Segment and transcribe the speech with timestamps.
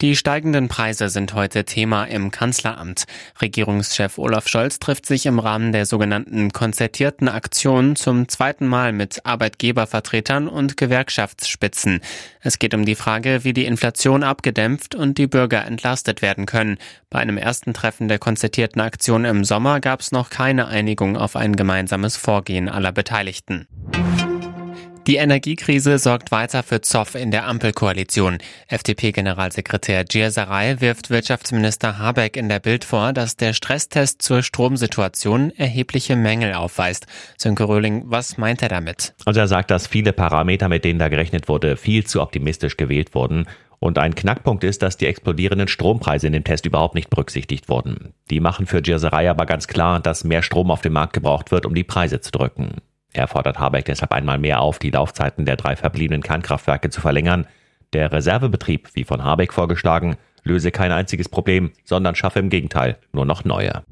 [0.00, 3.06] Die steigenden Preise sind heute Thema im Kanzleramt.
[3.42, 9.26] Regierungschef Olaf Scholz trifft sich im Rahmen der sogenannten konzertierten Aktion zum zweiten Mal mit
[9.26, 12.00] Arbeitgebervertretern und Gewerkschaftsspitzen.
[12.40, 16.78] Es geht um die Frage, wie die Inflation abgedämpft und die Bürger entlastet werden können.
[17.10, 21.34] Bei einem ersten Treffen der konzertierten Aktion im Sommer gab es noch keine Einigung auf
[21.34, 23.66] ein gemeinsames Vorgehen aller Beteiligten.
[25.08, 28.36] Die Energiekrise sorgt weiter für Zoff in der Ampelkoalition.
[28.66, 36.14] FDP-Generalsekretär Gierserei wirft Wirtschaftsminister Habeck in der Bild vor, dass der Stresstest zur Stromsituation erhebliche
[36.14, 37.06] Mängel aufweist.
[37.38, 39.14] Sönke Röhling, was meint er damit?
[39.24, 43.14] Also er sagt, dass viele Parameter, mit denen da gerechnet wurde, viel zu optimistisch gewählt
[43.14, 43.46] wurden.
[43.78, 48.12] Und ein Knackpunkt ist, dass die explodierenden Strompreise in dem Test überhaupt nicht berücksichtigt wurden.
[48.28, 51.64] Die machen für Gierserei aber ganz klar, dass mehr Strom auf dem Markt gebraucht wird,
[51.64, 52.82] um die Preise zu drücken.
[53.12, 57.46] Er fordert Habeck deshalb einmal mehr auf, die Laufzeiten der drei verbliebenen Kernkraftwerke zu verlängern.
[57.92, 63.24] Der Reservebetrieb, wie von Habeck vorgeschlagen, löse kein einziges Problem, sondern schaffe im Gegenteil nur
[63.24, 63.82] noch neue.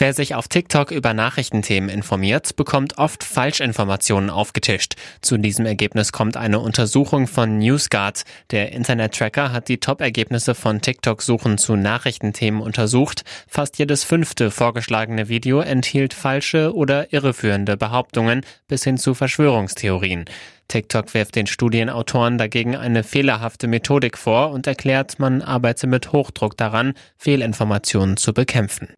[0.00, 4.94] Wer sich auf TikTok über Nachrichtenthemen informiert, bekommt oft Falschinformationen aufgetischt.
[5.22, 8.22] Zu diesem Ergebnis kommt eine Untersuchung von NewsGuard.
[8.52, 13.24] Der Internet-Tracker hat die Top-Ergebnisse von TikTok-Suchen zu Nachrichtenthemen untersucht.
[13.48, 20.26] Fast jedes fünfte vorgeschlagene Video enthielt falsche oder irreführende Behauptungen bis hin zu Verschwörungstheorien.
[20.68, 26.56] TikTok wirft den Studienautoren dagegen eine fehlerhafte Methodik vor und erklärt, man arbeite mit Hochdruck
[26.56, 28.90] daran, Fehlinformationen zu bekämpfen.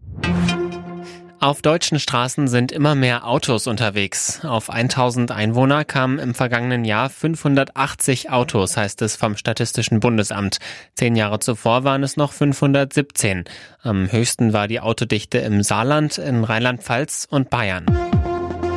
[1.42, 4.44] Auf deutschen Straßen sind immer mehr Autos unterwegs.
[4.44, 10.58] Auf 1000 Einwohner kamen im vergangenen Jahr 580 Autos, heißt es vom Statistischen Bundesamt.
[10.96, 13.44] Zehn Jahre zuvor waren es noch 517.
[13.82, 17.86] Am höchsten war die Autodichte im Saarland, in Rheinland-Pfalz und Bayern.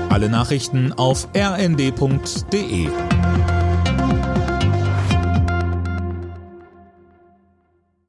[0.09, 2.87] Alle Nachrichten auf rnd.de